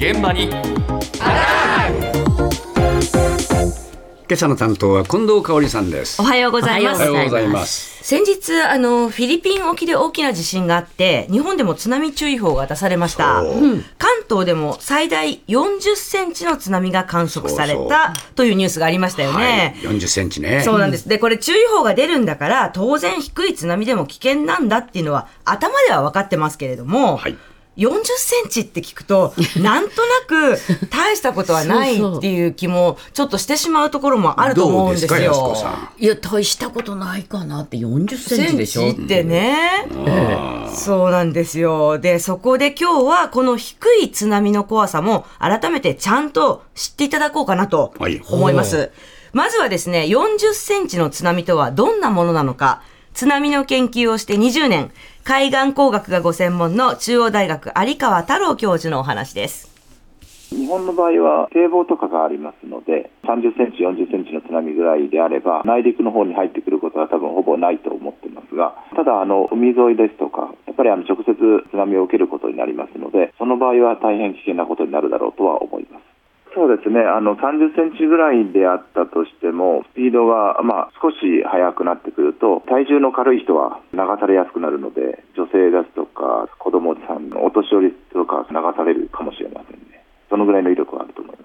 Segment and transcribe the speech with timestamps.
[0.00, 0.48] 現場に。
[0.48, 0.56] 今
[4.30, 6.22] 朝の担当は近藤香織さんです。
[6.22, 7.02] おはようございます。
[7.02, 8.02] おはようございます。
[8.02, 13.42] 先日、あの、フィリピン沖で大きな地震があって、日本でも津波注意報が出されました。
[13.98, 19.74] 関東でも最大40センチの津波が観測されたというニュースがありましたよね。
[19.84, 20.62] はい、40センチね。
[20.62, 21.10] そうなんです。
[21.10, 27.36] で、これ注意報が出るんだから、当然低い津波でも危険なんだっていうのは頭では分かってますけれども、はい
[27.76, 30.58] 40センチって聞くと、 なんとなく
[30.90, 35.08] 大したことはないっていう気もちょっとしてしまうところもあると思うんですよ。
[35.32, 35.64] どうです
[35.98, 38.82] いや、大したことないかなって40センチでしょ。
[38.82, 39.86] センチってね、
[40.74, 41.98] そうなんですよ。
[41.98, 48.90] で、そこで今日はこの低い津波の怖さも改めてちゃんと知っていただこうかなとはい思います。
[49.32, 52.82] まずはですね、40センチの津波とはどんなものなのか、
[53.12, 54.90] 津波の研究をして20年、
[55.24, 59.70] 海岸工学がご専門の中央大学有川太郎教授のお話です。
[60.50, 76.09] 日本の場合は堤防とかがありますので、30センチ、40センチの津波ぐらいであれば、内陸の方に入ってくることは多分ほぼないと思ってますが、ただ、あの海沿いですとか、やっぱりあの直接津波を受けることになりますので、その場合は大変危険なことになるだろうとは思います。
[76.52, 90.02] そうですね、あの30センチぐらいであったとしても、スピードが、まあ、少し速くなってくると、体重の軽い人は流されやすくなるので、女性ですとか、子供さん、お年寄りとか流されるかもしれませんね。
[90.28, 91.39] そのぐらいの威力はあると思います。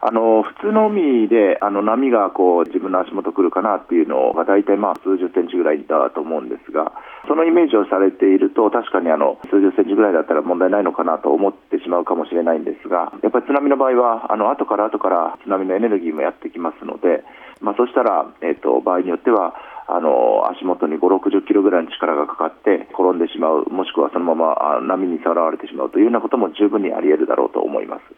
[0.00, 6.92] あの普通の海であの波がこう自分の足元来るかなっていうのが大体まあ数十センチぐらいだと思うんですが、
[7.26, 17.24] そのイメージをされていると、確かにあの数十センチぐらいだったら問題ないのかなと思ってしまうかもしれないんですが、やっぱり津波の場合は、あの後から後から津波のエネルギーもやってきますので、
[17.60, 19.54] まあ、そしたら、えっと場合によっては、
[19.90, 28.17] あの足元に5、60キロぐらいの力がかかって転んでしまう、もしくはそのままあ波にさらわれてしまうというようなことも十分にあり得るだろうと思います。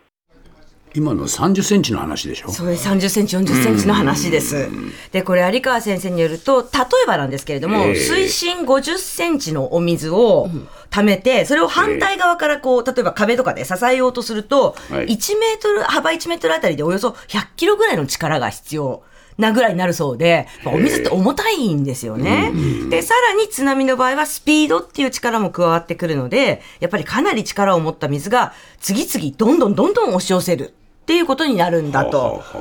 [0.94, 2.50] 今の30センチの話でしょ？
[2.50, 2.88] そうです。
[2.88, 4.68] 30センチ、40センチの話です。
[5.12, 6.68] で、これ、有川先生によると、例
[7.04, 10.48] えばなんですけれども、ええ水深50センチのお水を
[10.90, 19.02] 溜めて、それを反対側からこう、例えば壁とかで支えようとすると、はい1メートル、幅1メートルあたりでおよそ100キロぐらいの力が必要。
[19.38, 22.52] なぐらいになるそうで、まあお水って重たいんですよね。
[22.90, 30.74] で、さらに津波の場合はスピードっていう力も加わってくるので、やっぱりかなり力を持った水が次々どんどんどんどん押し寄せる
[31.10, 32.10] っていうことになるんだはあ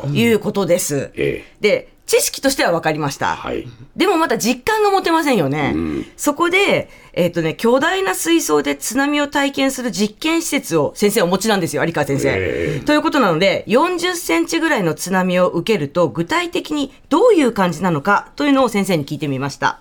[0.02, 1.12] ということです。
[1.14, 3.36] ええで、知識としては分かりました。
[3.36, 5.76] はいでもまだ実感が持てませんよね。
[6.18, 12.34] そこで、えっ、とね、巨大な水槽で津波を体験する実験施設を先生お持ちなんですよ、有川先生。
[12.34, 19.80] えということなので、40センチぐらいの津波を受けると、具体的にどういう感じなのかというのを先生に聞いてみました。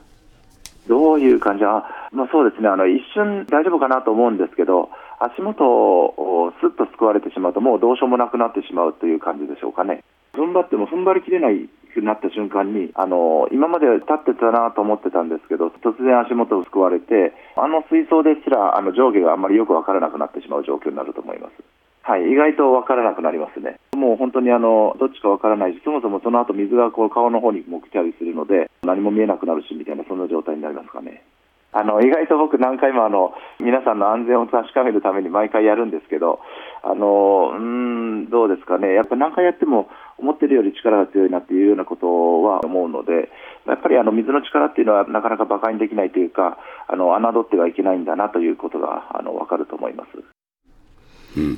[0.88, 4.90] どういう感じあ、まあ、そうですねあの、一瞬大丈夫かなと思うんですけど、
[5.20, 10.02] 足元をすっとすくわれてしまうと、もうどうしようもなくなってしまうという感じでしょうかね。
[10.34, 21.67] 踏ん張っても踏ん張りきれないくなった瞬間に、あの今まで立ってたなと思ってたんですけど、突然足元をすくわれて、あの水槽ですらあの上下があんまりよく分からなくなってしまう状況になると思います。
[22.08, 23.76] はい、意外と分からなくなりますね。
[23.92, 31.22] もう本当にあのどっちか分からないし、そもそもその後水がこう顔の方にも来たりするので、何も見えなくなるしみたいな、そんな状態になりますかね。
[31.70, 36.40] あの意外と僕、何回もあの皆さんの安全を確かめるために毎回やるんですけど、
[36.82, 42.06] あのうん、どうですかね、やっぱ何回やっても思ってるより力が強いなっていうようなこと
[42.42, 43.28] は思うので、
[43.66, 46.56] やっぱりあの水の力っていうのはなかなか馬鹿にできないというか、
[46.88, 50.37] あの侮ってはいけないんだなということがあの分かると思います。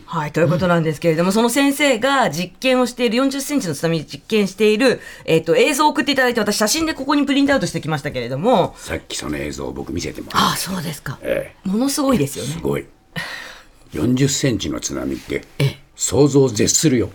[0.06, 11.18] はい、ということなんですけれども、その先生が実験をしている、40センチの津波実験している、えっ、と、映像を送っていただいて、私写真でここにプリントアウトしてきましたけれども、さっきその映像を僕見せてもらああ、そうですか。
[11.22, 12.50] えものすごいですよね。
[12.52, 12.60] えす。
[12.60, 12.86] ごい。
[13.92, 15.44] 40センチの津波って
[15.96, 17.10] 想像を絶するよ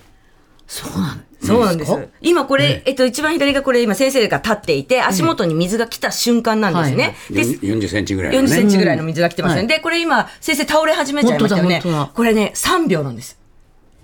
[0.68, 2.10] そうなんそうなんです。
[2.22, 7.16] 今これ、えっと、一番左がこれ、今先生が立っていて、足元に水が来た瞬間なんですね。
[7.30, 9.62] で40センチぐらいの40センねチぐらいの水が来てますね。
[9.62, 11.82] うんで、これ今、先生倒れ始めちゃいましたよね。
[12.14, 13.38] これね、3秒なんです。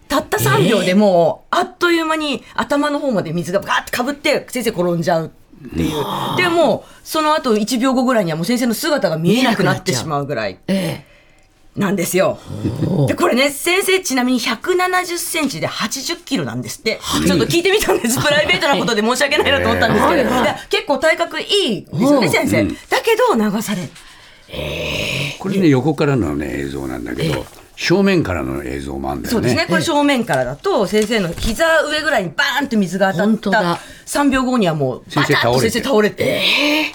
[0.07, 6.37] たった3秒でもう、あっという間に頭の方まで水がガーってかぶって、先生転んじゃうっていう。
[6.37, 10.59] でもう、その後1秒後ぐらいにはもう先生の姿が見えなくなってしまうぐらい。
[10.67, 11.05] え
[11.75, 12.37] なんですよ。
[13.07, 16.99] で、これね、先生ちなみに170センチで80キロなんですって。
[17.25, 18.21] ちょっと聞いてみたんです。
[18.21, 20.29] プライベートなことで申し訳ないなと思ったんですけど。
[20.43, 22.63] いや結構体格いいですよね、先生。
[22.65, 23.89] だけど流される。
[25.39, 27.45] これね横からのね映像なんだけど
[27.77, 29.65] 正面からの映像もあるんだよねそうですね。
[29.67, 36.41] これ正面からだと、先生の膝上ぐらいにバーンと水が当たった本当だ3秒後にはもう、先生バタッと倒れて先生倒れて、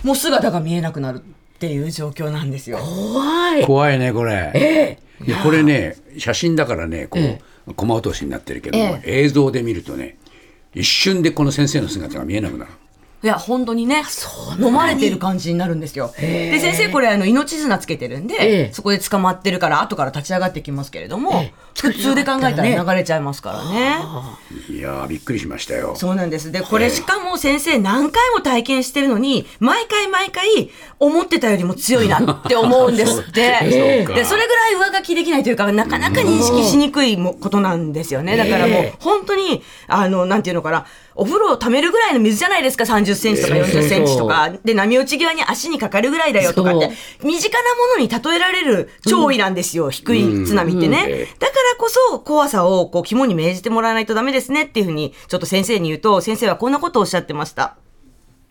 [0.04, 1.22] もう姿が見えなくなる
[1.56, 2.78] っていう状況なんですよ。
[2.78, 3.64] 怖い。
[3.64, 10.18] 怖いねこれいやこれね写真だからねこえう駒落としになってるけども、え映像で見るとね
[10.74, 12.70] 一瞬でこの先生の姿が見えなくなる。
[13.26, 14.04] いや、本当にね、
[14.60, 16.14] 飲まれてる感じになるんですよ。
[16.16, 23.98] で、先生、これ、あの、命綱つけてるんで、ええそこで捕まってるから、後から立ち上がってきますけれども、ええ普通で考えたら流れちゃいますからね。
[24.70, 25.94] いやーびっくりしましたよ。
[25.94, 26.50] そうなんです。
[26.50, 33.58] で、これしかも先生何回も体験してるのに、毎回毎回思ってたよりも強いなって思うんですって。
[33.60, 38.36] で、それぐらい上書きできないというか、なかなか認識しにくいもことなんですよね。
[38.36, 44.50] だからもうええ、本当に、あの、なんていうのかな、お風呂を溜めるぐらいの水じゃないですか、30センチとか40センチとか。
[44.64, 46.90] で、波打ち際に足にかかるぐらいだよとかって、
[47.22, 51.26] 身近なものに例えられる潮位なんですよ、低い津波ってね。
[51.38, 57.76] だからこそ、怖さをこう肝に銘じてもらわないとダメですねっていうふうに、ちょっと先生に言うと、先生はこんなことをおっしゃってました。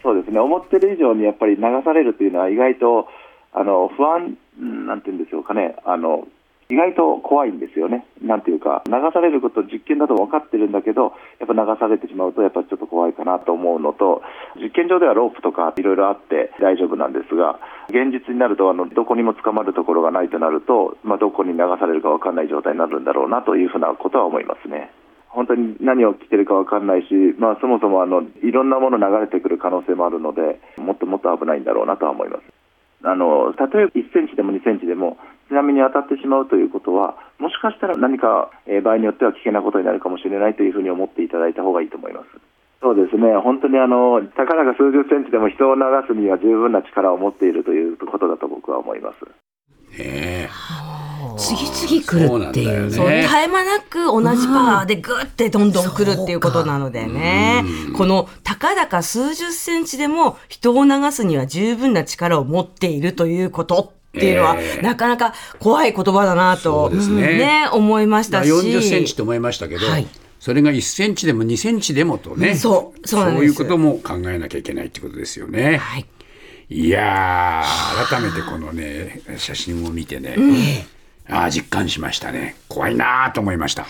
[0.01, 3.07] そうですね、思ってる以上にやっぱり流されるというのは意外と
[3.55, 6.27] あの不安、なんていうんでしょうかねあの、
[6.67, 14.23] 意外と怖いんですよね、なんていうか、流されること、実験だと分かってるんだけど、やっぱ流されてしまうと、やっぱちょっと怖いかなと思うのと、
[14.57, 17.59] 実験場ではロープとかいろいろあって大丈夫なんですが、
[17.89, 24.91] 現実になるとあの、どこにも捕まるところがないとなると、まあ、どこに流されるか分かんない状態になるんだろうなというふうなことは思いますね。
[25.29, 32.54] 本当に何を着てるか分かんないし、まあ、そもそもあのいろんなもの流れてくる可能性もあるので、もっともっと危ないんだろうなとは思います。
[33.05, 35.17] あのたとえ1センチでも2センチでも
[35.47, 42.27] 津波に当たってしまうということは、もしかしたら何か、えー場合によっては危険なことになるかもしれないというふうに思っていただいた方がいいと思います。
[42.81, 49.25] そうですね、本当にあのたかだか数十センチでも人を流すには十分な力を持っているということだと僕は思います。
[49.97, 50.49] ね
[51.37, 52.91] 次々来るっていうね。
[52.91, 57.63] そう、ね絶え間なく同じパワーでグッてどんどん来るっていうことなのでね。
[57.95, 68.49] この、たかだか数十センチでも人を流すには十分な力を持っているということっていうのは、ええなかなか怖い言葉だなと、そうですね思いましたし。
[68.49, 70.07] 40センチと思いましたけど、はい
[70.45, 75.77] それが1センチでも2センチでもとね、そうそうなんですいうことも考えなきゃいけないってことですよね。
[75.77, 76.05] はい。
[76.69, 80.39] いやー、改めてこのね、写真を見てね、あ
[81.27, 82.55] あ、実感しましたね。
[82.67, 83.87] 怖いなと思いました。